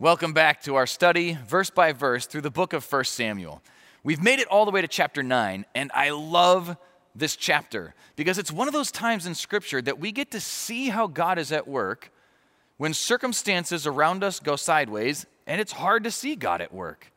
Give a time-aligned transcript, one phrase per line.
[0.00, 3.60] Welcome back to our study, verse by verse, through the book of 1 Samuel.
[4.04, 6.76] We've made it all the way to chapter 9, and I love
[7.16, 10.90] this chapter because it's one of those times in Scripture that we get to see
[10.90, 12.12] how God is at work
[12.76, 17.10] when circumstances around us go sideways and it's hard to see God at work.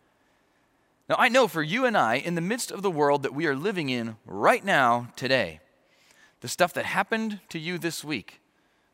[1.08, 3.46] Now, I know for you and I, in the midst of the world that we
[3.46, 5.60] are living in right now, today,
[6.40, 8.42] the stuff that happened to you this week,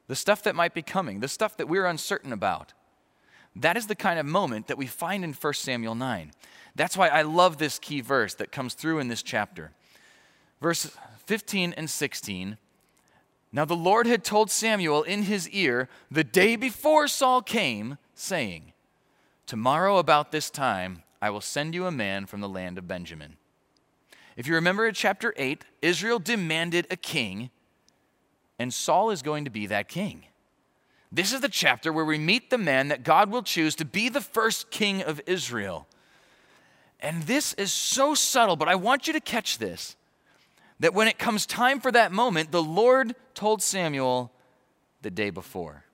[0.07, 2.73] the stuff that might be coming, the stuff that we're uncertain about,
[3.63, 6.31] that is the kind of moment that we find in 1 Samuel 9.
[6.75, 9.71] That's why I love this key verse that comes through in this chapter.
[10.61, 12.57] Verse 15 and 16.
[13.51, 18.73] Now the Lord had told Samuel in his ear the day before Saul came, saying,
[19.45, 23.37] Tomorrow about this time I will send you a man from the land of Benjamin.
[24.35, 27.49] If you remember in chapter 8, Israel demanded a king,
[28.59, 30.25] and Saul is going to be that king.
[31.11, 34.09] This is the chapter where we meet the man that God will choose to be
[34.09, 35.87] the first king of Israel.
[36.99, 39.95] And this is so subtle, but I want you to catch this
[40.79, 44.31] that when it comes time for that moment, the Lord told Samuel
[45.01, 45.85] the day before.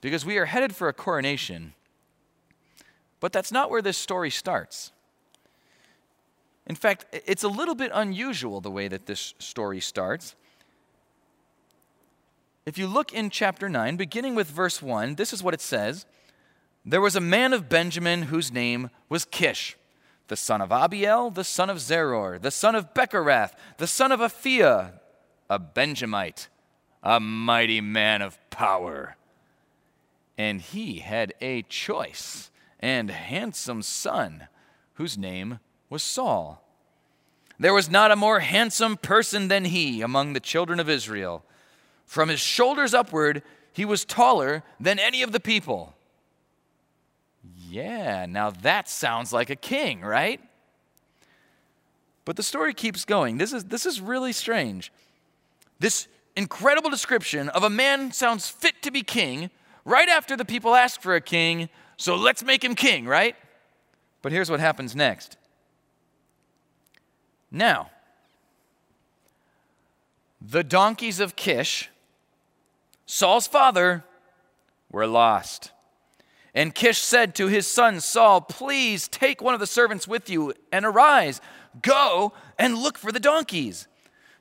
[0.00, 1.74] Because we are headed for a coronation,
[3.18, 4.92] but that's not where this story starts.
[6.66, 10.36] In fact, it's a little bit unusual the way that this story starts.
[12.70, 16.06] If you look in chapter 9, beginning with verse 1, this is what it says
[16.84, 19.76] There was a man of Benjamin whose name was Kish,
[20.28, 24.20] the son of Abiel, the son of Zeror, the son of Bechorath, the son of
[24.20, 24.92] Aphiah,
[25.50, 26.46] a Benjamite,
[27.02, 29.16] a mighty man of power.
[30.38, 34.46] And he had a choice and handsome son
[34.94, 36.64] whose name was Saul.
[37.58, 41.44] There was not a more handsome person than he among the children of Israel.
[42.10, 45.94] From his shoulders upward, he was taller than any of the people.
[47.68, 50.40] Yeah, now that sounds like a king, right?
[52.24, 53.38] But the story keeps going.
[53.38, 54.92] This is, this is really strange.
[55.78, 59.48] This incredible description of a man sounds fit to be king
[59.84, 63.36] right after the people ask for a king, so let's make him king, right?
[64.20, 65.36] But here's what happens next.
[67.52, 67.92] Now,
[70.40, 71.88] the donkeys of Kish
[73.12, 74.04] Saul's father,
[74.88, 75.72] were lost.
[76.54, 80.54] And Kish said to his son Saul, Please take one of the servants with you
[80.70, 81.40] and arise,
[81.82, 83.88] go and look for the donkeys.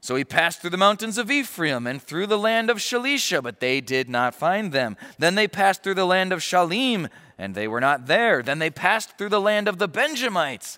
[0.02, 3.59] So he passed through the mountains of Ephraim and through the land of Shalisha, but
[3.59, 4.97] they did not find them.
[5.18, 7.09] Then they passed through the land of Shaalim,
[7.40, 8.44] and they were not there.
[8.44, 10.78] Then they passed through the land of the Benjamites,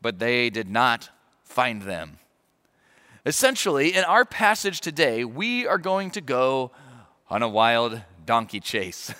[0.00, 1.10] but they did not
[1.42, 2.18] find them.
[3.26, 6.70] Essentially, in our passage today, we are going to go
[7.32, 9.14] on a wild donkey chase.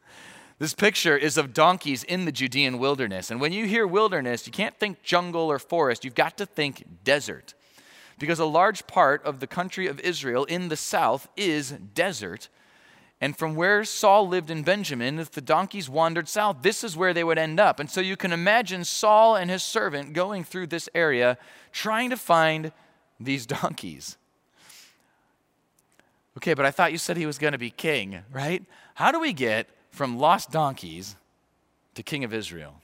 [0.60, 3.28] this picture is of donkeys in the Judean wilderness.
[3.28, 6.84] And when you hear wilderness, you can't think jungle or forest, you've got to think
[7.02, 7.54] desert.
[8.20, 12.48] Because a large part of the country of Israel in the south is desert.
[13.20, 17.12] And from where Saul lived in Benjamin, if the donkeys wandered south, this is where
[17.12, 17.80] they would end up.
[17.80, 21.36] And so you can imagine Saul and his servant going through this area
[21.72, 22.70] trying to find
[23.18, 24.18] these donkeys.
[26.36, 28.62] Okay, but I thought you said he was going to be king, right?
[28.94, 31.16] How do we get from lost donkeys
[31.94, 32.74] to king of Israel?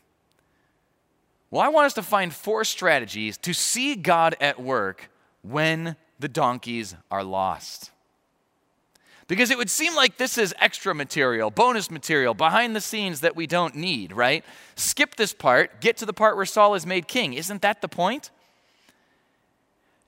[1.50, 5.10] Well, I want us to find four strategies to see God at work
[5.42, 7.90] when the donkeys are lost.
[9.28, 13.36] Because it would seem like this is extra material, bonus material, behind the scenes that
[13.36, 14.44] we don't need, right?
[14.76, 17.34] Skip this part, get to the part where Saul is made king.
[17.34, 18.30] Isn't that the point?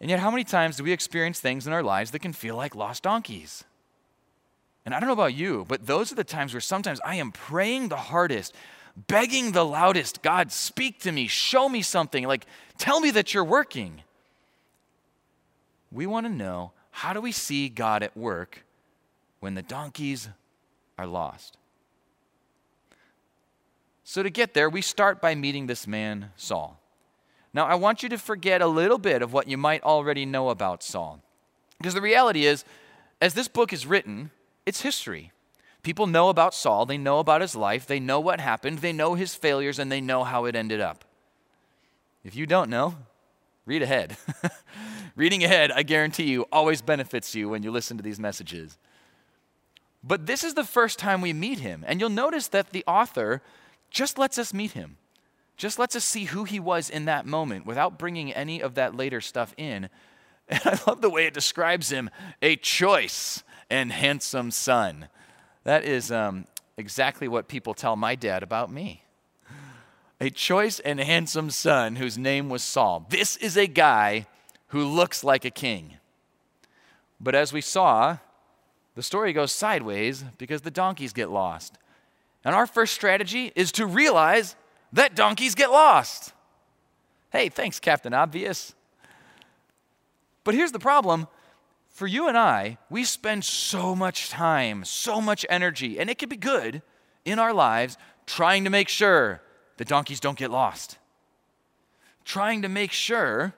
[0.05, 2.57] And yet, how many times do we experience things in our lives that can feel
[2.57, 3.65] like lost donkeys?
[4.85, 7.33] And I don't know about you, but those are the times where sometimes I am
[7.33, 8.55] praying the hardest,
[9.07, 12.45] begging the loudest God, speak to me, show me something, like
[12.77, 14.03] tell me that you're working.
[15.91, 18.63] We want to know how do we see God at work
[19.41, 20.29] when the donkeys
[20.99, 21.57] are lost?
[24.05, 26.79] So, to get there, we start by meeting this man, Saul.
[27.55, 30.51] Now, I want you to forget a little bit of what you might already know
[30.51, 31.21] about Saul.
[31.79, 32.65] Because the reality is,
[33.21, 34.33] as this book is written,
[34.67, 35.31] it's history.
[35.85, 39.15] People know about Saul, they know about his life, they know what happened, they know
[39.15, 41.05] his failures, and they know how it ended up.
[42.25, 42.97] If you don't know,
[43.67, 44.17] read ahead.
[45.17, 48.79] Reading ahead, I guarantee you, always benefits you when you listen to these messages.
[50.03, 53.43] But this is the first time we meet him, and you'll notice that the author
[53.91, 54.97] just lets us meet him.
[55.57, 58.97] Just lets us see who he was in that moment without bringing any of that
[58.97, 59.89] later stuff in.
[60.47, 62.11] And I love the way it describes him
[62.43, 65.09] a choice and handsome son.
[65.63, 66.45] That is um,
[66.77, 69.05] exactly what people tell my dad about me
[70.21, 73.07] a choice and handsome son whose name was Saul.
[73.09, 74.27] This is a guy
[74.69, 75.95] who looks like a king.
[77.21, 78.19] But as we saw,
[78.95, 81.79] the story goes sideways because the donkeys get lost.
[82.45, 84.57] And our first strategy is to realize
[84.95, 86.33] that donkeys get lost.
[87.31, 88.75] Hey, thanks, Captain Obvious.
[90.45, 91.27] But here's the problem
[91.89, 96.29] for you and I, we spend so much time, so much energy, and it can
[96.29, 96.83] be good
[97.25, 97.97] in our lives
[98.27, 99.43] trying to make sure
[99.77, 100.99] the donkeys don't get lost,
[102.25, 103.55] trying to make sure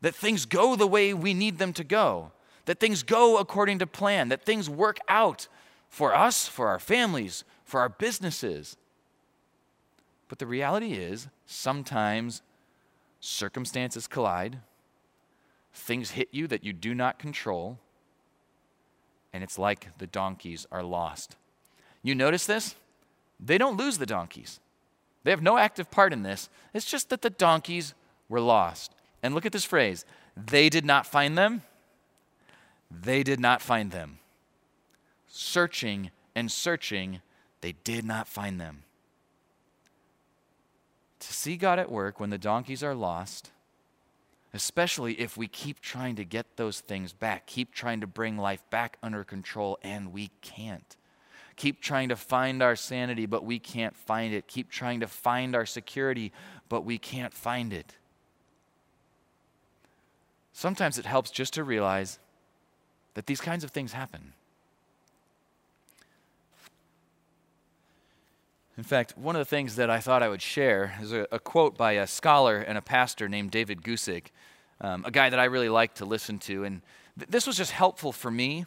[0.00, 2.32] that things go the way we need them to go,
[2.64, 5.48] that things go according to plan, that things work out
[5.88, 8.76] for us, for our families, for our businesses.
[10.32, 12.40] But the reality is, sometimes
[13.20, 14.60] circumstances collide,
[15.74, 17.78] things hit you that you do not control,
[19.34, 21.36] and it's like the donkeys are lost.
[22.02, 22.76] You notice this?
[23.38, 24.58] They don't lose the donkeys.
[25.22, 26.48] They have no active part in this.
[26.72, 27.92] It's just that the donkeys
[28.30, 28.94] were lost.
[29.22, 31.60] And look at this phrase they did not find them.
[32.90, 34.18] They did not find them.
[35.28, 37.20] Searching and searching,
[37.60, 38.84] they did not find them.
[41.22, 43.52] To see God at work when the donkeys are lost,
[44.52, 48.68] especially if we keep trying to get those things back, keep trying to bring life
[48.70, 50.96] back under control, and we can't.
[51.54, 54.48] Keep trying to find our sanity, but we can't find it.
[54.48, 56.32] Keep trying to find our security,
[56.68, 57.94] but we can't find it.
[60.52, 62.18] Sometimes it helps just to realize
[63.14, 64.32] that these kinds of things happen.
[68.78, 71.38] In fact, one of the things that I thought I would share is a, a
[71.38, 74.26] quote by a scholar and a pastor named David Guzik,
[74.80, 76.64] um, a guy that I really like to listen to.
[76.64, 76.80] And
[77.18, 78.64] th- this was just helpful for me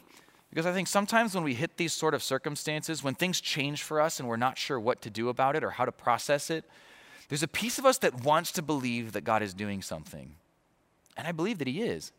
[0.50, 4.00] because I think sometimes when we hit these sort of circumstances, when things change for
[4.00, 6.64] us and we're not sure what to do about it or how to process it,
[7.28, 10.36] there's a piece of us that wants to believe that God is doing something.
[11.16, 12.12] And I believe that He is.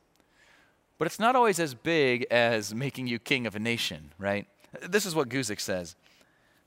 [0.98, 4.46] But it's not always as big as making you king of a nation, right?
[4.88, 5.96] This is what Guzik says.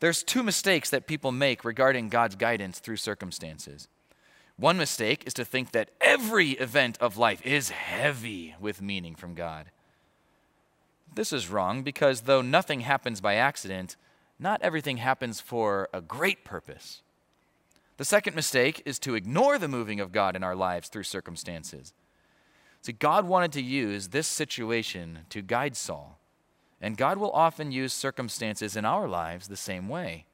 [0.01, 3.89] There's two mistakes that people make regarding God's guidance through circumstances.
[4.57, 9.35] One mistake is to think that every event of life is heavy with meaning from
[9.35, 9.71] God.
[11.15, 13.97] This is wrong because though nothing happens by accident,
[14.39, 17.03] not everything happens for a great purpose.
[17.97, 21.93] The second mistake is to ignore the moving of God in our lives through circumstances.
[22.83, 26.20] See, God wanted to use this situation to guide Saul,
[26.81, 30.25] and God will often use circumstances in our lives the same way.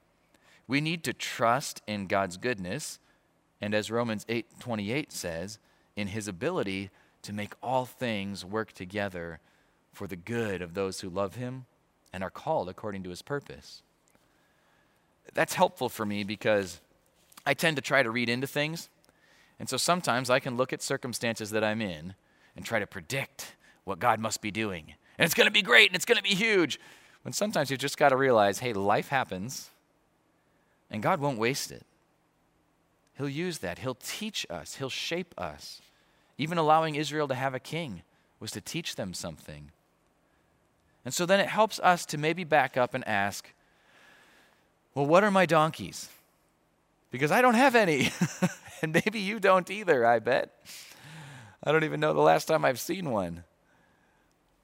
[0.69, 2.99] We need to trust in God's goodness,
[3.61, 5.59] and as Romans 8:28 says,
[5.97, 6.91] in his ability
[7.23, 9.41] to make all things work together
[9.93, 11.65] for the good of those who love him
[12.13, 13.83] and are called according to his purpose.
[15.35, 16.81] That's helpful for me because
[17.45, 18.89] I tend to try to read into things.
[19.59, 22.15] And so sometimes I can look at circumstances that I'm in
[22.55, 24.95] and try to predict what God must be doing.
[25.19, 26.79] And it's going to be great and it's going to be huge.
[27.23, 29.71] When sometimes you've just got to realize hey, life happens
[30.91, 31.85] and God won't waste it.
[33.17, 35.81] He'll use that, He'll teach us, He'll shape us.
[36.39, 38.03] Even allowing Israel to have a king
[38.41, 39.71] was to teach them something.
[41.05, 43.53] And so then it helps us to maybe back up and ask,
[44.95, 46.09] well, what are my donkeys?
[47.11, 48.11] Because I don't have any.
[48.83, 50.53] and maybe you don't either, I bet.
[51.65, 53.45] I don't even know the last time I've seen one.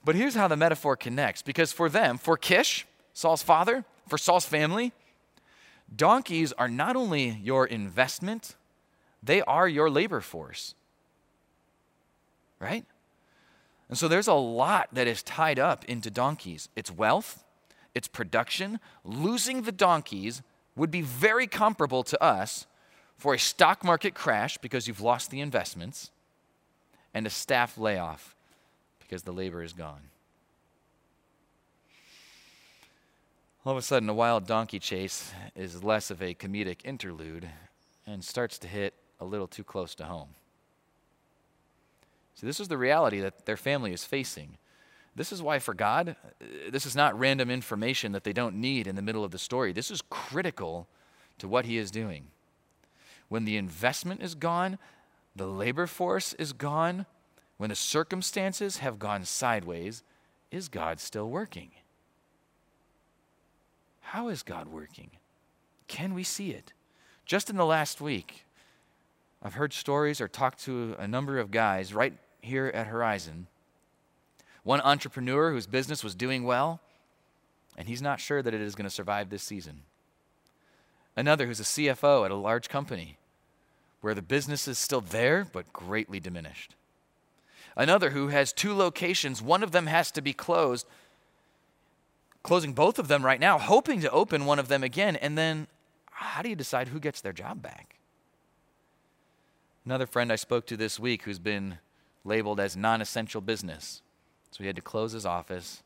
[0.04, 4.47] But here's how the metaphor connects because for them, for Kish, Saul's father, for Saul's
[4.47, 4.92] family,
[5.94, 8.56] donkeys are not only your investment,
[9.23, 10.75] they are your labor force.
[12.59, 12.85] Right?
[13.88, 17.44] And so there's a lot that is tied up into donkeys it's wealth,
[17.94, 18.80] it's production.
[19.04, 20.42] Losing the donkeys
[20.75, 22.66] would be very comparable to us
[23.18, 26.11] for a stock market crash because you've lost the investments
[27.14, 28.35] and a staff layoff
[29.12, 30.00] because the labor is gone.
[33.62, 37.47] All of a sudden, a wild donkey chase is less of a comedic interlude
[38.07, 40.31] and starts to hit a little too close to home.
[42.37, 44.57] See, this is the reality that their family is facing.
[45.14, 46.16] This is why, for God,
[46.71, 49.75] this is not random information that they don't need in the middle of the story.
[49.75, 50.88] This is critical
[51.37, 52.28] to what He is doing.
[53.28, 54.78] When the investment is gone,
[55.37, 57.04] the labor force is gone,
[57.62, 60.02] when the circumstances have gone sideways,
[60.50, 61.71] is God still working?
[64.00, 65.11] How is God working?
[65.87, 66.73] Can we see it?
[67.25, 68.47] Just in the last week,
[69.45, 73.47] I've heard stories or talked to a number of guys right here at Horizon.
[74.64, 76.81] One entrepreneur whose business was doing well,
[77.78, 79.83] and he's not sure that it is going to survive this season.
[81.14, 83.19] Another who's a CFO at a large company
[84.00, 86.75] where the business is still there but greatly diminished.
[87.76, 90.86] Another who has two locations, one of them has to be closed,
[92.42, 95.66] closing both of them right now, hoping to open one of them again, and then
[96.10, 97.96] how do you decide who gets their job back?
[99.84, 101.78] Another friend I spoke to this week who's been
[102.24, 104.02] labeled as non essential business.
[104.50, 105.82] So he had to close his office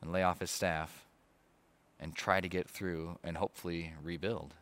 [0.00, 1.06] and lay off his staff
[2.00, 4.54] and try to get through and hopefully rebuild.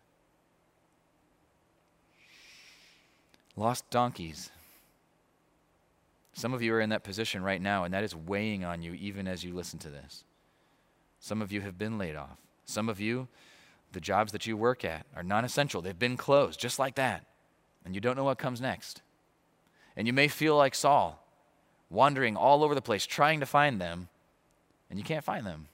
[3.56, 4.50] Lost donkeys.
[6.34, 8.92] Some of you are in that position right now, and that is weighing on you
[8.94, 10.24] even as you listen to this.
[11.20, 12.36] Some of you have been laid off.
[12.66, 13.28] Some of you,
[13.92, 15.80] the jobs that you work at are non essential.
[15.80, 17.24] They've been closed, just like that.
[17.84, 19.00] And you don't know what comes next.
[19.96, 21.24] And you may feel like Saul,
[21.88, 24.08] wandering all over the place, trying to find them,
[24.90, 25.68] and you can't find them.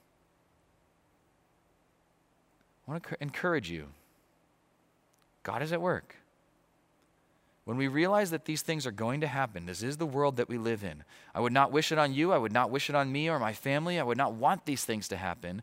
[2.87, 3.87] I want to encourage you
[5.43, 6.15] God is at work.
[7.65, 10.49] When we realize that these things are going to happen, this is the world that
[10.49, 11.03] we live in.
[11.33, 12.31] I would not wish it on you.
[12.31, 13.99] I would not wish it on me or my family.
[13.99, 15.61] I would not want these things to happen.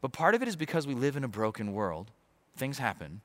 [0.00, 2.10] But part of it is because we live in a broken world.
[2.56, 3.22] Things happen.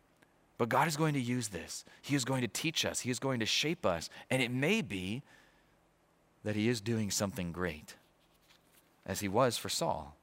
[0.57, 1.83] But God is going to use this.
[2.01, 4.09] He is going to teach us, He is going to shape us.
[4.29, 5.21] And it may be
[6.43, 7.95] that He is doing something great,
[9.05, 10.15] as He was for Saul.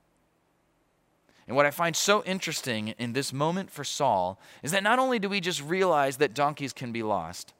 [1.46, 5.18] And what I find so interesting in this moment for Saul is that not only
[5.18, 7.52] do we just realize that donkeys can be lost,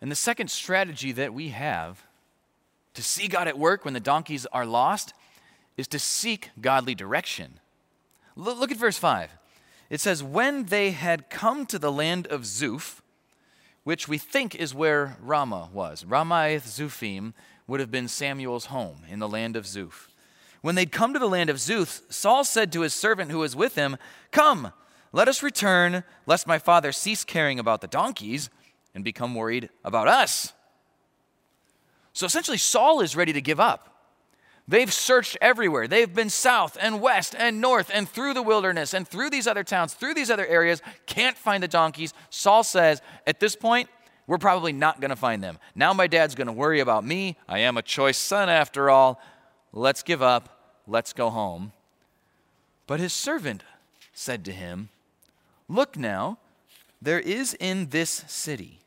[0.00, 2.06] and the second strategy that we have
[2.94, 5.12] to see God at work when the donkeys are lost
[5.76, 7.60] is to seek godly direction.
[8.36, 9.30] Look at verse 5.
[9.90, 13.00] It says, When they had come to the land of Zuph,
[13.84, 16.04] which we think is where Ramah was.
[16.04, 17.32] Ramath Zuphim
[17.66, 20.08] would have been Samuel's home in the land of Zuph.
[20.60, 23.56] When they'd come to the land of Zuph, Saul said to his servant who was
[23.56, 23.96] with him,
[24.30, 24.72] Come,
[25.12, 28.50] let us return, lest my father cease caring about the donkeys
[28.94, 30.52] and become worried about us.
[32.12, 33.90] So essentially, Saul is ready to give up.
[34.68, 35.88] They've searched everywhere.
[35.88, 39.64] They've been south and west and north and through the wilderness and through these other
[39.64, 42.14] towns, through these other areas, can't find the donkeys.
[42.30, 43.88] Saul says, At this point,
[44.26, 45.58] we're probably not going to find them.
[45.74, 47.36] Now my dad's going to worry about me.
[47.48, 49.20] I am a choice son after all.
[49.72, 50.82] Let's give up.
[50.86, 51.72] Let's go home.
[52.86, 53.64] But his servant
[54.12, 54.90] said to him,
[55.68, 56.38] Look now,
[57.02, 58.79] there is in this city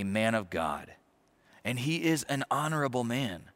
[0.00, 0.92] a man of God,
[1.64, 3.50] and he is an honorable man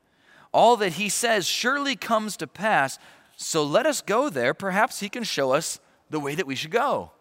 [0.53, 2.99] all that he says surely comes to pass.
[3.37, 4.55] So let us go there.
[4.55, 7.13] Perhaps he can show us the way that we should go.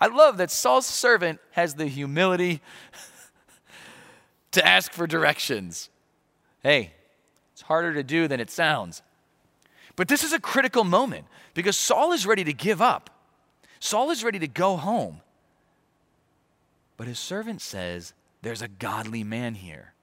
[0.00, 2.62] I love that Saul's servant has the humility
[4.52, 5.90] to ask for directions.
[6.62, 6.92] Hey,
[7.52, 9.02] it's harder to do than it sounds.
[9.96, 13.10] But this is a critical moment because Saul is ready to give up.
[13.80, 15.20] Saul is ready to go home.
[16.96, 19.94] But his servant says, There's a godly man here.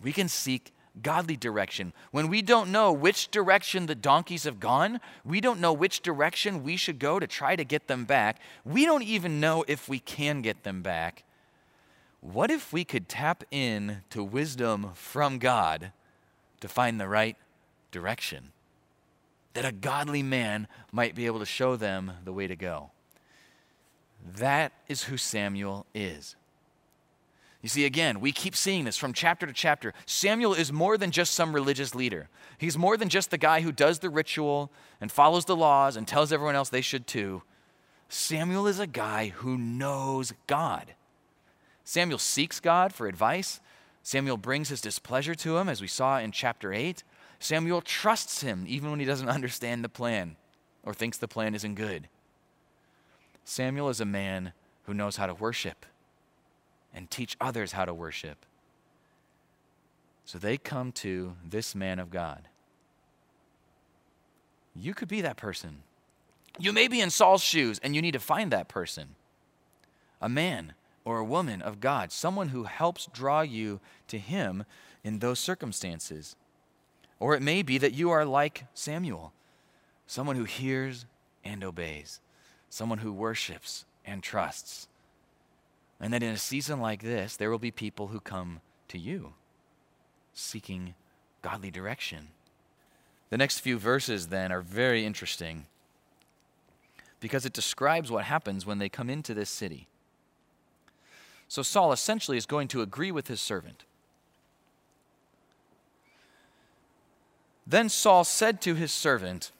[0.00, 1.92] We can seek godly direction.
[2.10, 6.62] When we don't know which direction the donkeys have gone, we don't know which direction
[6.62, 8.38] we should go to try to get them back.
[8.64, 11.24] We don't even know if we can get them back.
[12.20, 15.92] What if we could tap in to wisdom from God
[16.60, 17.36] to find the right
[17.90, 18.52] direction?
[19.52, 22.90] That a godly man might be able to show them the way to go.
[24.36, 26.36] That is who Samuel is.
[27.66, 29.92] You see, again, we keep seeing this from chapter to chapter.
[30.06, 32.28] Samuel is more than just some religious leader.
[32.58, 34.70] He's more than just the guy who does the ritual
[35.00, 37.42] and follows the laws and tells everyone else they should too.
[38.08, 40.94] Samuel is a guy who knows God.
[41.82, 43.58] Samuel seeks God for advice.
[44.04, 47.02] Samuel brings his displeasure to him, as we saw in chapter 8.
[47.40, 50.36] Samuel trusts him even when he doesn't understand the plan
[50.84, 52.06] or thinks the plan isn't good.
[53.44, 54.52] Samuel is a man
[54.84, 55.84] who knows how to worship
[56.96, 58.44] and teach others how to worship.
[60.24, 62.48] So they come to this man of God.
[64.74, 65.82] You could be that person.
[66.58, 69.14] You may be in Saul's shoes and you need to find that person.
[70.20, 70.72] A man
[71.04, 74.64] or a woman of God, someone who helps draw you to him
[75.04, 76.34] in those circumstances.
[77.20, 79.32] Or it may be that you are like Samuel,
[80.06, 81.06] someone who hears
[81.44, 82.20] and obeys,
[82.68, 84.88] someone who worships and trusts.
[86.00, 89.32] And that in a season like this, there will be people who come to you
[90.34, 90.94] seeking
[91.42, 92.28] godly direction.
[93.30, 95.66] The next few verses, then, are very interesting
[97.20, 99.88] because it describes what happens when they come into this city.
[101.48, 103.84] So Saul essentially is going to agree with his servant.
[107.66, 109.50] Then Saul said to his servant,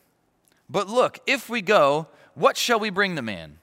[0.68, 3.58] But look, if we go, what shall we bring the man?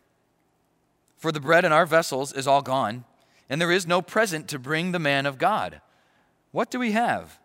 [1.23, 3.05] For the bread in our vessels is all gone,
[3.49, 5.79] and there is no present to bring the man of God.
[6.51, 7.39] What do we have?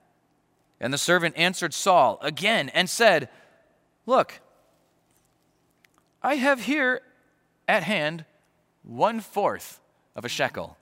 [0.80, 3.28] And the servant answered Saul again and said,
[4.04, 4.40] Look,
[6.25, 7.02] I have here
[7.68, 8.25] at hand
[8.82, 9.80] one fourth
[10.16, 10.76] of a shekel,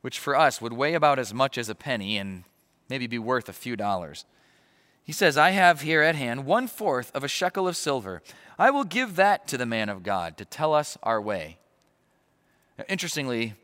[0.00, 2.42] which for us would weigh about as much as a penny and
[2.88, 4.24] maybe be worth a few dollars.
[5.04, 8.22] He says, I have here at hand one fourth of a shekel of silver.
[8.58, 11.58] I will give that to the man of God to tell us our way.
[12.78, 13.54] Now, interestingly,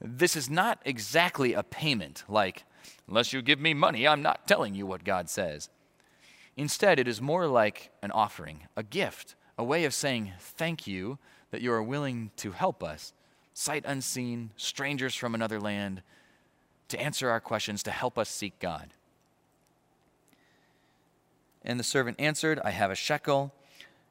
[0.00, 2.64] this is not exactly a payment, like,
[3.08, 5.68] unless you give me money, I'm not telling you what God says.
[6.56, 11.18] Instead, it is more like an offering, a gift, a way of saying thank you
[11.50, 13.12] that you are willing to help us,
[13.52, 16.02] sight unseen, strangers from another land,
[16.88, 18.94] to answer our questions, to help us seek God.
[21.66, 23.52] And the servant answered, I have a shekel.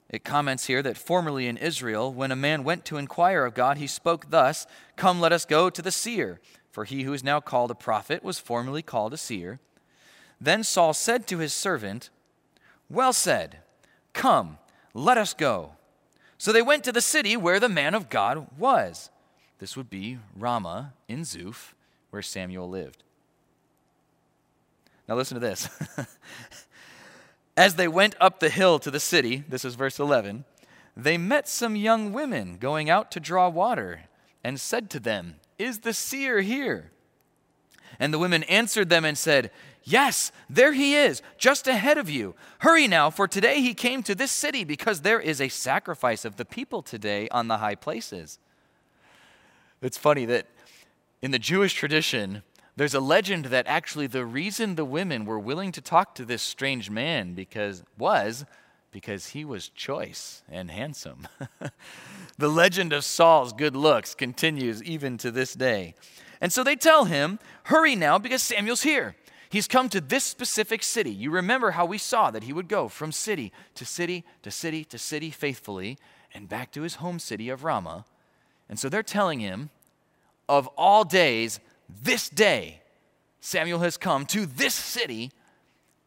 [0.10, 3.78] It comments here that formerly in Israel, when a man went to inquire of God,
[3.78, 6.40] he spoke thus Come, let us go to the seer.
[6.70, 9.60] For he who is now called a prophet was formerly called a seer.
[10.40, 12.10] Then Saul said to his servant,
[12.90, 13.60] Well said,
[14.12, 14.58] come,
[14.94, 15.72] let us go.
[16.38, 19.10] So they went to the city where the man of God was.
[19.60, 21.74] This would be Ramah in Zuph,
[22.10, 23.04] where Samuel lived.
[25.08, 25.70] Now listen to this.
[27.58, 30.44] As they went up the hill to the city, this is verse 11,
[30.98, 34.02] they met some young women going out to draw water
[34.44, 36.92] and said to them, Is the seer here?
[38.00, 39.52] And the women answered them and said,
[39.84, 42.36] Yes, there he is, just ahead of you.
[42.60, 46.38] Hurry now, for today he came to this city because there is a sacrifice of
[46.38, 48.40] the people today on the high places.
[49.82, 50.48] It's funny that
[51.22, 52.42] in the Jewish tradition,
[52.76, 56.42] there's a legend that actually the reason the women were willing to talk to this
[56.42, 58.46] strange man because was
[58.92, 61.28] because he was choice and handsome.
[62.38, 65.96] the legend of Saul's good looks continues even to this day.
[66.42, 69.16] And so they tell him, "Hurry now because Samuel's here."
[69.50, 71.12] He's come to this specific city.
[71.12, 74.84] You remember how we saw that he would go from city to city to city
[74.86, 75.98] to city faithfully
[76.34, 78.06] and back to his home city of Ramah.
[78.68, 79.70] And so they're telling him,
[80.50, 82.82] of all days, this day,
[83.40, 85.32] Samuel has come to this city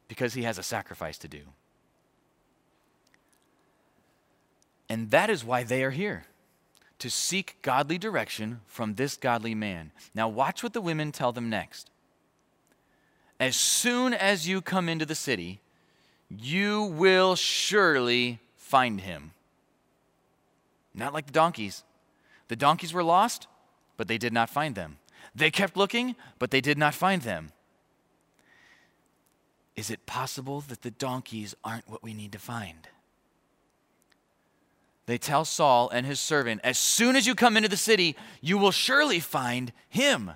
[0.08, 1.40] because he has a sacrifice to do.
[4.88, 6.24] And that is why they are here
[6.98, 9.92] to seek godly direction from this godly man.
[10.14, 11.90] Now, watch what the women tell them next.
[13.38, 15.60] As soon as you come into the city,
[16.28, 19.32] you will surely find him.
[20.92, 21.84] Not like the donkeys.
[22.48, 23.46] The donkeys were lost,
[23.96, 24.98] but they did not find them.
[25.34, 27.52] They kept looking, but they did not find them.
[29.76, 32.88] Is it possible that the donkeys aren't what we need to find?
[35.06, 38.58] They tell Saul and his servant, As soon as you come into the city, you
[38.58, 40.32] will surely find him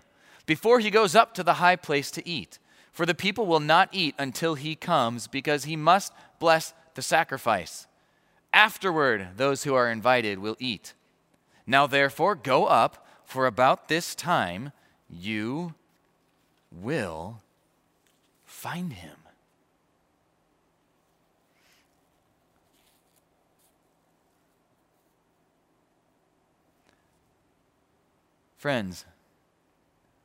[0.46, 2.58] before he goes up to the high place to eat.
[2.92, 7.86] For the people will not eat until he comes, because he must bless the sacrifice.
[8.52, 10.94] Afterward, those who are invited will eat.
[11.66, 14.72] Now, therefore, go up, for about this time
[15.12, 15.74] you
[16.70, 17.40] will
[18.44, 19.16] find him.
[28.56, 29.04] Friends,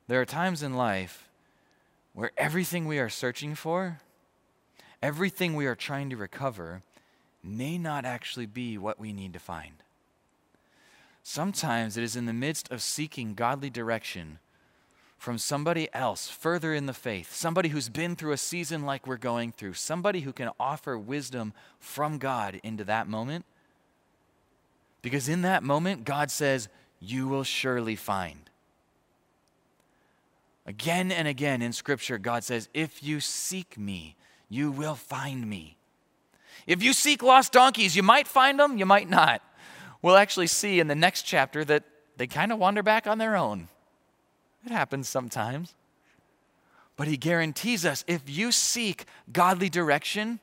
[0.07, 1.27] there are times in life
[2.13, 3.99] where everything we are searching for,
[5.01, 6.83] everything we are trying to recover,
[7.43, 9.83] may not actually be what we need to find.
[11.23, 14.39] Sometimes it is in the midst of seeking godly direction
[15.17, 19.17] from somebody else further in the faith, somebody who's been through a season like we're
[19.17, 23.45] going through, somebody who can offer wisdom from God into that moment.
[25.01, 28.49] Because in that moment, God says, You will surely find.
[30.65, 34.15] Again and again in Scripture, God says, If you seek me,
[34.49, 35.77] you will find me.
[36.67, 39.41] If you seek lost donkeys, you might find them, you might not.
[40.01, 41.83] We'll actually see in the next chapter that
[42.17, 43.69] they kind of wander back on their own.
[44.67, 45.73] It happens sometimes.
[46.97, 50.41] But he guarantees us if you seek godly direction,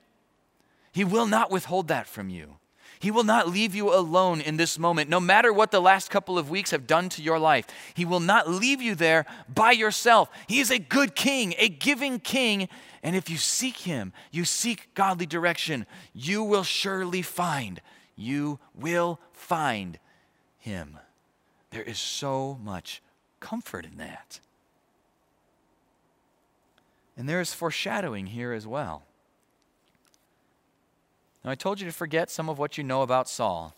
[0.93, 2.57] he will not withhold that from you.
[2.99, 6.39] He will not leave you alone in this moment, no matter what the last couple
[6.39, 7.67] of weeks have done to your life.
[7.93, 10.31] He will not leave you there by yourself.
[10.47, 12.71] He is a good king, a giving king.
[13.03, 15.85] And if you seek him, you seek godly direction,
[16.15, 17.83] you will surely find.
[18.17, 19.99] You will find
[20.57, 20.99] him.
[21.73, 23.03] There is so much
[23.45, 24.41] comfort in that.
[27.15, 29.03] And there is foreshadowing here as well.
[31.45, 33.75] Now, I told you to forget some of what you know about Saul.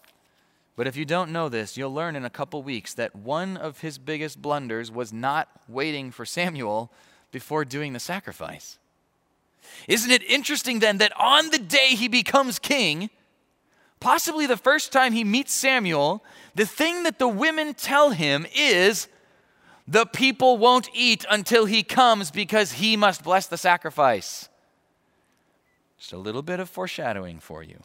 [0.76, 3.80] But if you don't know this, you'll learn in a couple weeks that one of
[3.80, 6.92] his biggest blunders was not waiting for Samuel
[7.32, 8.78] before doing the sacrifice.
[9.88, 13.10] Isn't it interesting then that on the day he becomes king,
[13.98, 16.22] possibly the first time he meets Samuel,
[16.54, 19.08] the thing that the women tell him is
[19.88, 24.48] the people won't eat until he comes because he must bless the sacrifice.
[25.98, 27.82] Just a little bit of foreshadowing for you.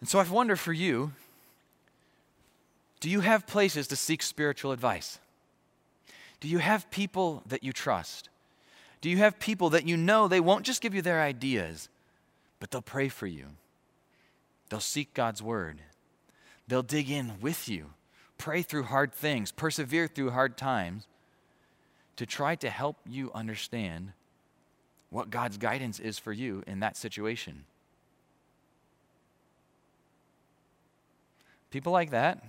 [0.00, 1.12] And so I wonder for you
[3.00, 5.18] do you have places to seek spiritual advice?
[6.38, 8.28] Do you have people that you trust?
[9.00, 11.88] Do you have people that you know they won't just give you their ideas,
[12.60, 13.46] but they'll pray for you?
[14.70, 15.80] They'll seek God's word.
[16.68, 17.90] They'll dig in with you,
[18.42, 21.06] pray through hard things, persevere through hard times
[22.16, 24.12] to try to help you understand
[25.10, 27.64] what God's guidance is for you in that situation.
[31.70, 32.44] People like that.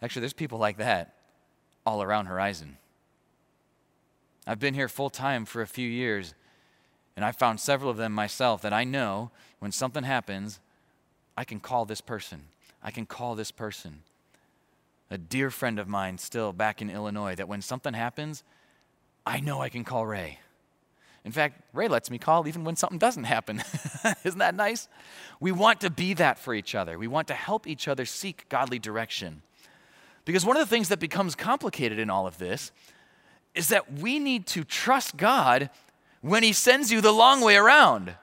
[0.00, 1.14] Actually, there's people like that
[1.84, 2.76] all around Horizon.
[4.46, 6.34] I've been here full time for a few years,
[7.16, 10.60] and I've found several of them myself that I know when something happens,
[11.36, 12.42] I can call this person.
[12.86, 14.02] I can call this person.
[15.10, 18.44] A dear friend of mine, still back in Illinois, that when something happens,
[19.26, 20.38] I know I can call Ray.
[21.24, 23.60] In fact, Ray lets me call even when something doesn't happen.
[24.24, 24.88] Isn't that nice?
[25.40, 26.96] We want to be that for each other.
[26.96, 29.42] We want to help each other seek godly direction.
[30.24, 32.70] Because one of the things that becomes complicated in all of this
[33.56, 35.70] is that we need to trust God
[36.20, 38.14] when He sends you the long way around.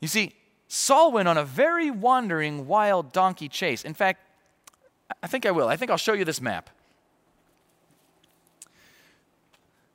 [0.00, 0.34] You see,
[0.74, 3.84] Saul went on a very wandering, wild donkey chase.
[3.84, 4.22] In fact,
[5.22, 5.68] I think I will.
[5.68, 6.70] I think I'll show you this map.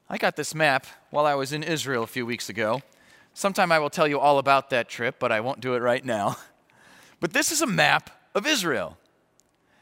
[0.08, 2.84] I got this map while I was in Israel a few weeks ago.
[3.34, 6.06] Sometime I will tell you all about that trip, but I won't do it right
[6.06, 6.38] now.
[7.20, 9.00] But this is a map of Israel.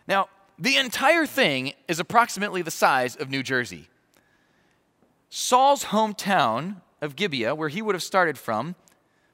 [0.08, 3.90] Now, the entire thing is approximately the size of New Jersey.
[5.30, 8.76] Saul's hometown of Gibeah, where he would have started from,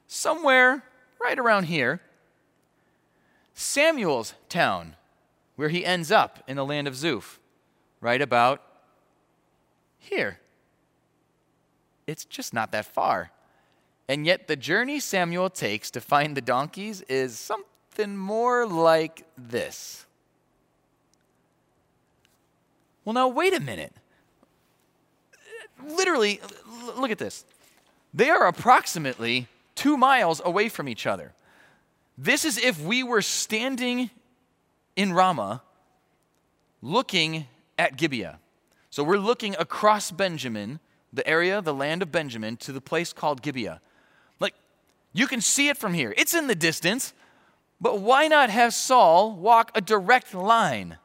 [0.08, 0.82] somewhere
[1.22, 2.00] right around here.
[3.54, 4.96] Samuel's town,
[5.56, 7.38] where he ends up in the land of Zuph,
[8.00, 8.62] right about
[9.98, 10.38] here
[12.06, 13.30] it's just not that far.
[14.08, 20.06] And yet, the journey Samuel takes to find the donkeys is something more like this.
[23.04, 23.92] Well, now, wait a minute.
[25.84, 26.40] Literally,
[26.96, 27.44] look at this.
[28.12, 29.48] They are approximately
[29.82, 31.34] two miles away from each other.
[32.16, 34.10] This is if we were standing
[34.94, 35.60] in Ramah
[36.80, 38.38] looking at Gibeah.
[38.90, 40.78] So we're looking across Benjamin
[41.12, 43.80] the area, the land of Benjamin, to the place called Gibeah.
[44.38, 44.54] Like,
[45.12, 46.14] you can see it from here.
[46.16, 47.12] It's in the distance,
[47.80, 50.98] but why not have Saul walk a direct line?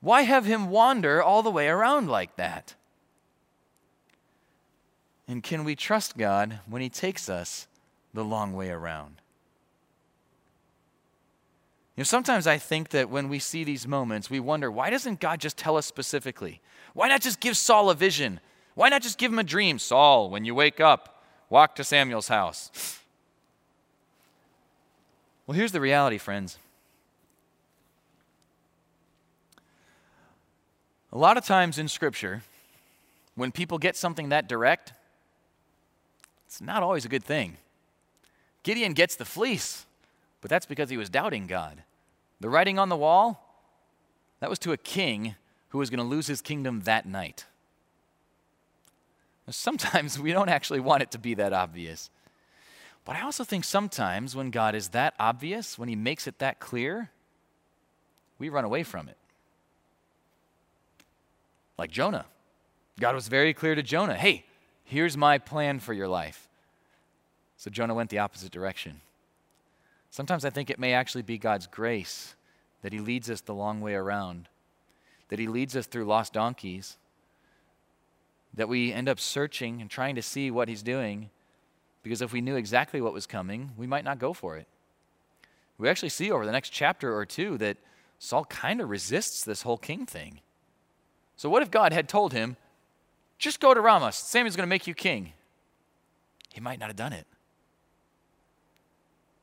[0.00, 2.76] Why have him wander all the way around like that?
[5.26, 7.66] And can we trust God when He takes us
[8.14, 9.20] the long way around?
[11.96, 15.20] You know, sometimes I think that when we see these moments, we wonder, why doesn't
[15.20, 16.60] God just tell us specifically?
[16.94, 18.40] Why not just give Saul a vision?
[18.74, 19.78] Why not just give him a dream?
[19.78, 22.98] Saul, when you wake up, walk to Samuel's house.
[25.46, 26.56] Well, here's the reality, friends.
[31.12, 32.42] A lot of times in Scripture,
[33.34, 34.94] when people get something that direct,
[36.46, 37.58] it's not always a good thing.
[38.62, 39.86] Gideon gets the fleece,
[40.40, 41.82] but that's because he was doubting God.
[42.40, 43.56] The writing on the wall,
[44.40, 45.36] that was to a king
[45.70, 47.46] who was going to lose his kingdom that night.
[49.50, 52.10] Sometimes we don't actually want it to be that obvious.
[53.04, 56.60] But I also think sometimes when God is that obvious, when He makes it that
[56.60, 57.10] clear,
[58.38, 59.16] we run away from it.
[61.78, 62.26] Like Jonah.
[63.00, 64.44] God was very clear to Jonah hey,
[64.84, 66.48] here's my plan for your life.
[67.62, 69.02] So Jonah went the opposite direction.
[70.10, 72.34] Sometimes I think it may actually be God's grace
[72.82, 74.48] that He leads us the long way around,
[75.28, 76.96] that He leads us through lost donkeys
[78.52, 81.30] that we end up searching and trying to see what he's doing
[82.02, 84.66] because if we knew exactly what was coming, we might not go for it.
[85.78, 87.76] We actually see over the next chapter or two that
[88.18, 90.40] Saul kind of resists this whole king thing.
[91.36, 92.56] So, what if God had told him,
[93.38, 95.32] just go to Ramah, Samuel's going to make you king?
[96.52, 97.26] He might not have done it.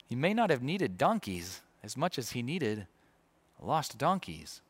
[0.09, 2.87] He may not have needed donkeys as much as he needed
[3.61, 4.61] lost donkeys.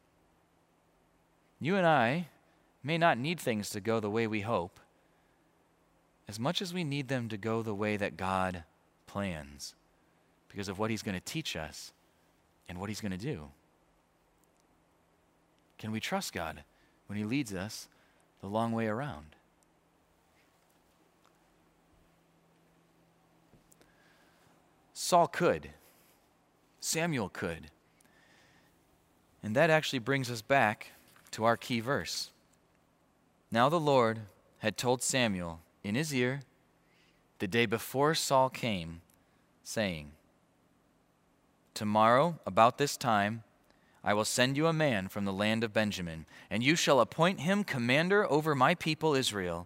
[1.59, 2.27] You and I
[2.83, 4.79] may not need things to go the way we hope
[6.27, 8.63] as much as we need them to go the way that God
[9.07, 9.73] plans
[10.47, 11.91] because of what He's going to teach us
[12.67, 13.47] and what He's going to do.
[15.79, 16.63] Can we trust God
[17.07, 17.87] when He leads us
[18.41, 19.35] the long way around?
[25.01, 25.69] Saul could,
[26.81, 27.71] Samuel could.
[29.41, 30.91] And that actually brings us back
[31.31, 32.31] to our key verse.
[33.49, 34.19] Now the Lord
[34.57, 36.41] had told Samuel in his ear
[37.39, 38.99] the day before Saul came,
[39.63, 40.11] saying,
[41.73, 43.43] Tomorrow, about this time,
[44.03, 47.39] I will send you a man from the land of Benjamin, and you shall appoint
[47.39, 49.65] him commander over my people Israel,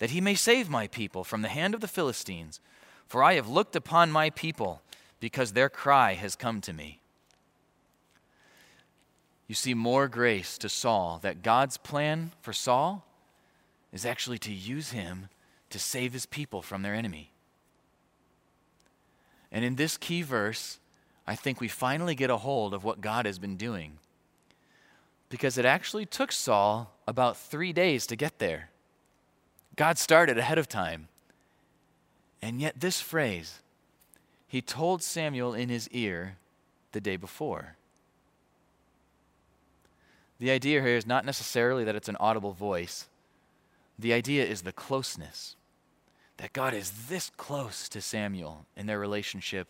[0.00, 2.60] that he may save my people from the hand of the Philistines.
[3.06, 4.82] For I have looked upon my people,
[5.20, 7.00] because their cry has come to me.
[9.46, 13.06] You see more grace to Saul that God's plan for Saul
[13.92, 15.28] is actually to use him
[15.70, 17.30] to save his people from their enemy.
[19.52, 20.78] And in this key verse,
[21.26, 23.98] I think we finally get a hold of what God has been doing.
[25.28, 28.70] Because it actually took Saul about three days to get there.
[29.76, 31.08] God started ahead of time.
[32.44, 33.60] And yet, this phrase,
[34.46, 36.36] he told Samuel in his ear
[36.92, 37.76] the day before.
[40.38, 43.08] The idea here is not necessarily that it's an audible voice,
[43.98, 45.56] the idea is the closeness.
[46.36, 49.66] That God is this close to Samuel in their relationship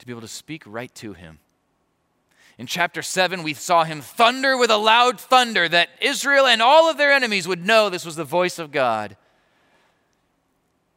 [0.00, 1.38] to be able to speak right to him.
[2.58, 6.90] In chapter 7, we saw him thunder with a loud thunder that Israel and all
[6.90, 9.16] of their enemies would know this was the voice of God.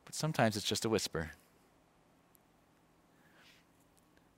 [0.10, 1.34] But sometimes it's just a whisper.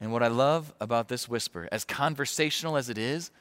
[0.01, 3.31] And what I love about this whisper, as conversational as it is,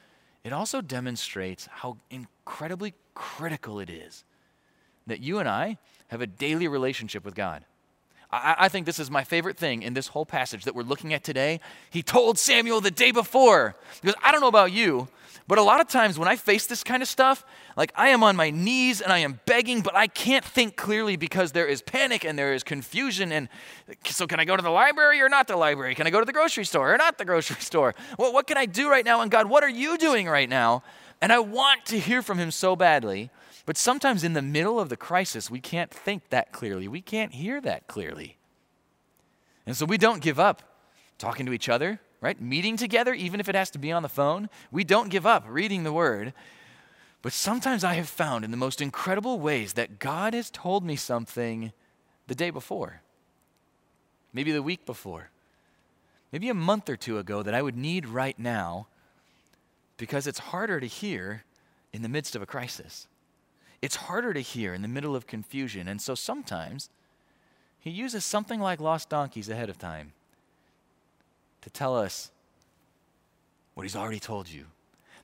[0.45, 4.23] it also demonstrates how incredibly critical it is
[5.07, 7.65] that you and I have a daily relationship with God.
[8.31, 11.13] I, I, think this is my favorite thing in this whole passage that we're looking
[11.13, 11.59] at today.
[11.89, 15.09] He told Samuel the day before, because I don't know about you,
[15.47, 18.23] but a lot of times when I face this kind of stuff, like I am
[18.23, 21.81] on my knees and I am begging, but I can't think clearly because there is
[21.81, 23.31] panic and there is confusion.
[23.31, 23.49] And
[24.05, 25.95] so, can I go to the library or not the library?
[25.95, 27.95] Can I go to the grocery store or not the grocery store?
[28.17, 29.21] Well, what can I do right now?
[29.21, 30.83] And God, what are you doing right now?
[31.21, 33.29] And I want to hear from Him so badly.
[33.65, 36.87] But sometimes in the middle of the crisis, we can't think that clearly.
[36.87, 38.37] We can't hear that clearly.
[39.65, 40.63] And so we don't give up
[41.17, 42.39] talking to each other, right?
[42.39, 44.49] Meeting together, even if it has to be on the phone.
[44.71, 46.33] We don't give up reading the Word.
[47.21, 50.95] But sometimes I have found in the most incredible ways that God has told me
[50.95, 51.71] something
[52.27, 53.01] the day before,
[54.33, 55.29] maybe the week before,
[56.31, 58.87] maybe a month or two ago that I would need right now
[59.97, 61.43] because it's harder to hear
[61.91, 63.07] in the midst of a crisis
[63.81, 65.87] it's harder to hear in the middle of confusion.
[65.87, 66.89] And so sometimes
[67.79, 70.13] he uses something like lost donkeys ahead of time
[71.61, 72.31] to tell us
[73.73, 74.65] what he's already told you.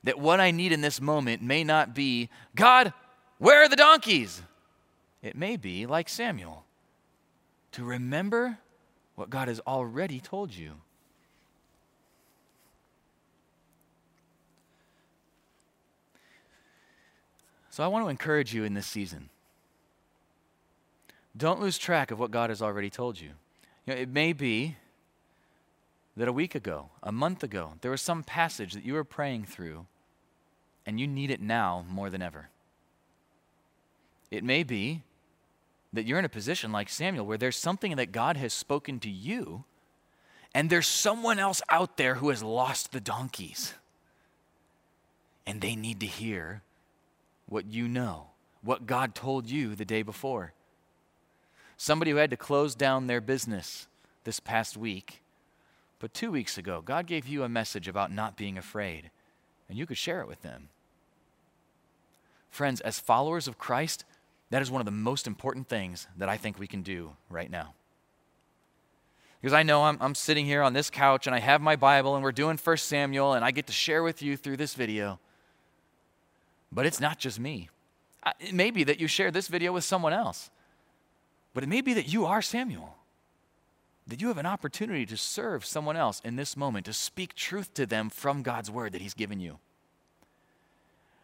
[0.04, 2.92] That what I need in this moment may not be, God,
[3.38, 4.42] where are the donkeys?
[5.22, 6.64] It may be like Samuel,
[7.72, 8.58] to remember
[9.16, 10.74] what God has already told you.
[17.70, 19.28] So I want to encourage you in this season.
[21.36, 23.30] Don't lose track of what God has already told you.
[23.86, 24.76] you know, it may be
[26.18, 29.44] that a week ago, a month ago, there was some passage that you were praying
[29.44, 29.86] through
[30.84, 32.48] and you need it now more than ever.
[34.28, 35.04] It may be
[35.92, 39.08] that you're in a position like Samuel where there's something that God has spoken to
[39.08, 39.62] you
[40.52, 43.74] and there's someone else out there who has lost the donkeys
[45.46, 46.62] and they need to hear
[47.46, 50.52] what you know, what God told you the day before.
[51.76, 53.86] Somebody who had to close down their business
[54.24, 55.22] this past week,
[55.98, 59.10] but two weeks ago, God gave you a message about not being afraid,
[59.68, 60.68] and you could share it with them.
[62.50, 64.04] Friends, as followers of Christ,
[64.50, 67.50] that is one of the most important things that I think we can do right
[67.50, 67.74] now.
[69.40, 72.14] Because I know I'm, I'm sitting here on this couch and I have my Bible
[72.14, 75.20] and we're doing 1 Samuel and I get to share with you through this video.
[76.72, 77.68] But it's not just me.
[78.40, 80.50] It may be that you share this video with someone else,
[81.54, 82.97] but it may be that you are Samuel.
[84.08, 87.74] That you have an opportunity to serve someone else in this moment, to speak truth
[87.74, 89.58] to them from God's word that He's given you.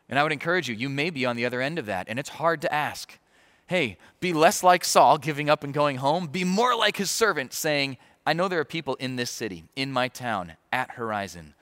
[0.09, 2.19] And I would encourage you, you may be on the other end of that, and
[2.19, 3.19] it's hard to ask.
[3.67, 6.27] Hey, be less like Saul, giving up and going home.
[6.27, 9.91] Be more like his servant, saying, I know there are people in this city, in
[9.91, 11.55] my town, at Horizon,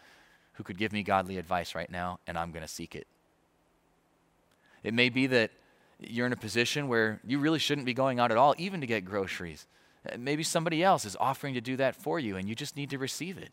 [0.54, 3.06] who could give me godly advice right now, and I'm going to seek it.
[4.82, 5.52] It may be that
[6.00, 8.86] you're in a position where you really shouldn't be going out at all, even to
[8.88, 9.68] get groceries.
[10.10, 12.90] Uh, maybe somebody else is offering to do that for you, and you just need
[12.90, 13.50] to receive it.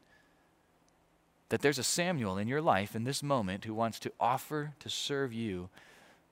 [1.49, 4.89] That there's a Samuel in your life in this moment who wants to offer to
[4.89, 5.69] serve you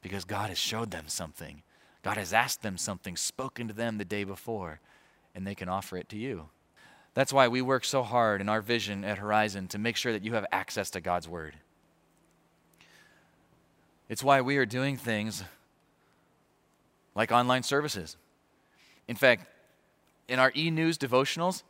[0.01, 1.63] because God has showed them something.
[2.03, 4.79] God has asked them something, spoken to them the day before,
[5.35, 6.49] and they can offer it to you.
[7.13, 10.23] That's why we work so hard in our vision at Horizon to make sure that
[10.23, 11.55] you have access to God's Word.
[14.07, 15.43] It's why we are doing things
[17.15, 18.15] like online services.
[19.07, 19.47] In fact,
[20.27, 21.63] in our e news devotionals,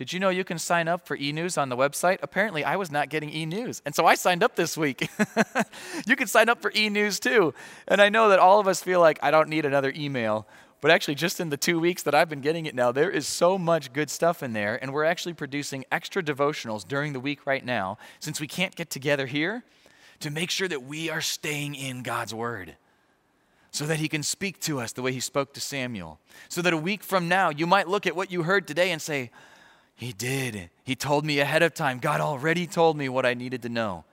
[0.00, 2.20] did you know you can sign up for e news on the website?
[2.22, 3.82] Apparently, I was not getting e news.
[3.84, 5.10] And so I signed up this week.
[6.06, 7.52] you can sign up for e news too.
[7.86, 10.46] And I know that all of us feel like I don't need another email.
[10.80, 13.26] But actually, just in the two weeks that I've been getting it now, there is
[13.28, 14.78] so much good stuff in there.
[14.80, 18.88] And we're actually producing extra devotionals during the week right now, since we can't get
[18.88, 19.64] together here,
[20.20, 22.76] to make sure that we are staying in God's Word
[23.70, 26.18] so that he can speak to us the way he spoke to Samuel.
[26.48, 29.00] So that a week from now, you might look at what you heard today and
[29.00, 29.30] say,
[29.94, 30.70] He did.
[30.82, 31.98] He told me ahead of time.
[31.98, 34.04] God already told me what I needed to know.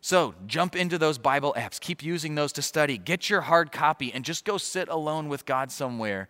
[0.00, 1.80] So jump into those Bible apps.
[1.80, 2.98] Keep using those to study.
[2.98, 6.28] Get your hard copy and just go sit alone with God somewhere.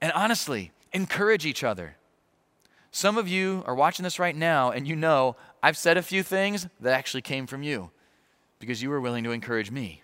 [0.00, 1.96] And honestly, encourage each other.
[2.90, 6.24] Some of you are watching this right now and you know I've said a few
[6.24, 7.90] things that actually came from you
[8.58, 10.02] because you were willing to encourage me.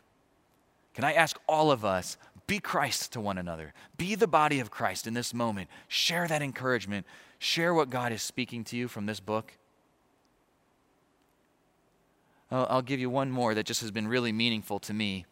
[0.95, 4.71] Can I ask all of us, be Christ to one another, be the body of
[4.71, 7.07] Christ in this moment, share that encouragement,
[7.39, 9.53] share what God is speaking to you from this book?
[12.51, 15.27] I'll, give you one more that just has been really meaningful to me.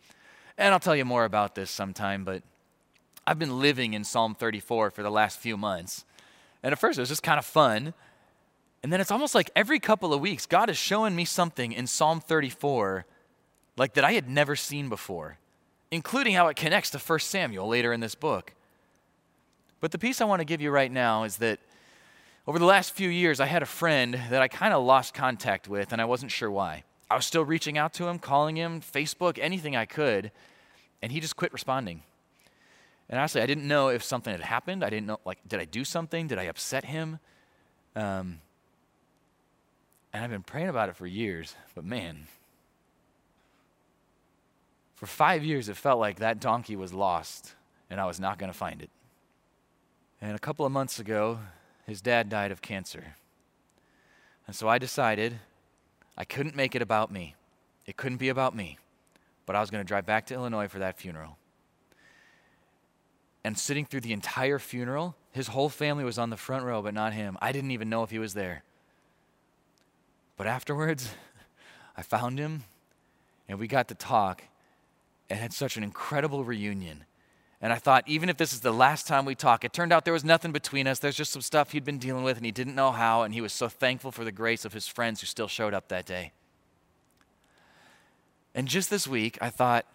[0.58, 2.42] And I'll tell you more about this sometime, but
[3.24, 6.04] I've been living in Psalm 34 for the last few months.
[6.64, 7.94] And at first, it was just kind of fun.
[8.82, 11.86] And then it's almost like every couple of weeks, God is showing me something in
[11.86, 13.06] Psalm 34
[13.76, 15.38] like that I had never seen before
[15.92, 18.54] including how it connects to 1 Samuel later in this book.
[19.78, 21.60] But the piece I want to give you right now is that
[22.46, 25.68] over the last few years, I had a friend that I kind of lost contact
[25.68, 26.84] with, and I wasn't sure why.
[27.10, 30.32] I was still reaching out to him, calling him, Facebook, anything I could,
[31.02, 32.02] and he just quit responding.
[33.10, 34.82] And honestly, I didn't know if something had happened.
[34.82, 36.26] I didn't know, like, did I do something?
[36.26, 37.18] Did I upset him?
[37.94, 38.40] Um,
[40.14, 42.28] and I've been praying about it for years, but man,
[45.02, 47.56] for five years, it felt like that donkey was lost
[47.90, 48.88] and I was not going to find it.
[50.20, 51.40] And a couple of months ago,
[51.88, 53.16] his dad died of cancer.
[54.46, 55.40] And so I decided
[56.16, 57.34] I couldn't make it about me.
[57.84, 58.78] It couldn't be about me.
[59.44, 61.36] But I was going to drive back to Illinois for that funeral.
[63.42, 66.94] And sitting through the entire funeral, his whole family was on the front row, but
[66.94, 67.36] not him.
[67.42, 68.62] I didn't even know if he was there.
[70.36, 71.12] But afterwards,
[71.96, 72.62] I found him
[73.48, 74.44] and we got to talk
[75.32, 77.06] and had such an incredible reunion.
[77.62, 80.04] And I thought, even if this is the last time we talk, it turned out
[80.04, 80.98] there was nothing between us.
[80.98, 83.40] There's just some stuff he'd been dealing with and he didn't know how, and he
[83.40, 86.32] was so thankful for the grace of his friends who still showed up that day.
[88.54, 89.86] And just this week, I thought,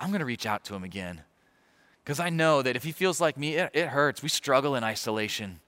[0.00, 1.20] I'm going to reach out to him again.
[2.02, 4.22] Because I know that if he feels like me, it, it hurts.
[4.22, 5.60] We struggle in isolation.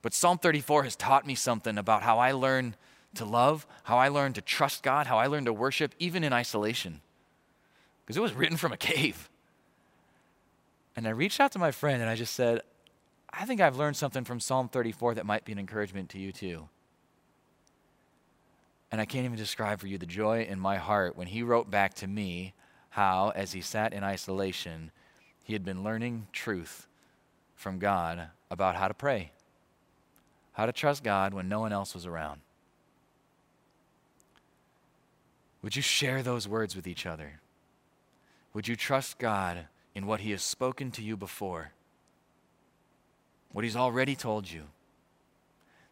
[0.00, 2.76] But Psalm 34 has taught me something about how I learn
[3.16, 6.32] to love, how I learn to trust God, how I learn to worship, even in
[6.32, 7.00] isolation
[8.08, 9.28] because it was written from a cave.
[10.96, 12.62] And I reached out to my friend and I just said,
[13.30, 16.32] I think I've learned something from Psalm 34 that might be an encouragement to you
[16.32, 16.70] too.
[18.90, 21.70] And I can't even describe for you the joy in my heart when he wrote
[21.70, 22.54] back to me
[22.88, 24.90] how, as he sat in isolation,
[25.44, 26.86] he had been learning truth
[27.56, 29.32] from God about how to pray,
[30.54, 32.40] how to trust God when no one else was around.
[35.60, 37.40] Would you share those words with each other?
[38.58, 41.70] Would you trust God in what He has spoken to you before?
[43.52, 44.62] What He's already told you?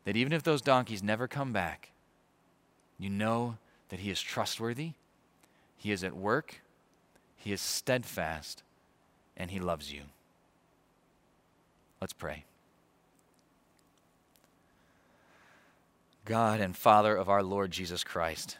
[0.04, 1.92] That even if those donkeys never come back,
[2.98, 4.94] you know that He is trustworthy,
[5.76, 6.60] He is at work,
[7.36, 8.64] He is steadfast,
[9.36, 10.02] and He loves you.
[12.00, 12.46] Let's pray.
[16.24, 18.58] God and Father of our Lord Jesus Christ.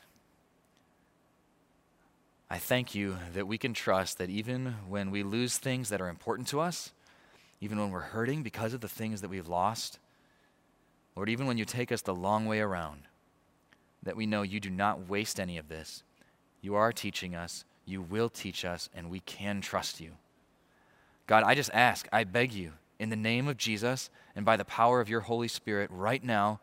[2.48, 6.08] I thank you that we can trust that even when we lose things that are
[6.08, 6.92] important to us,
[7.60, 9.98] even when we're hurting because of the things that we've lost,
[11.16, 13.02] Lord, even when you take us the long way around,
[14.02, 16.04] that we know you do not waste any of this.
[16.60, 20.12] You are teaching us, you will teach us, and we can trust you.
[21.26, 24.64] God, I just ask, I beg you, in the name of Jesus and by the
[24.64, 26.60] power of your Holy Spirit, right now,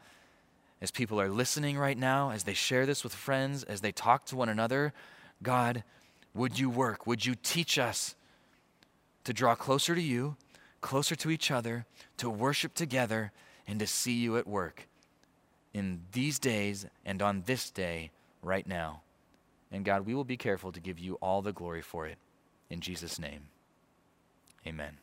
[0.82, 4.26] as people are listening right now, as they share this with friends, as they talk
[4.26, 4.94] to one another,
[5.42, 5.84] God,
[6.34, 7.06] Would you work?
[7.06, 8.16] Would you teach us
[9.24, 10.36] to draw closer to you,
[10.82, 11.86] closer to each other,
[12.18, 13.32] to worship together,
[13.68, 14.88] and to see you at work
[15.74, 18.12] in these days and on this day
[18.42, 19.02] right now?
[19.72, 22.18] And God, we will be careful to give you all the glory for it.
[22.70, 23.50] In Jesus' name,
[24.66, 25.03] amen.